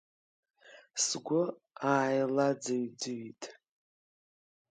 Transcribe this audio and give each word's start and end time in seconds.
Сгәы 1.05 1.41
ааилаӡыҩ-ӡыҩит. 1.91 3.43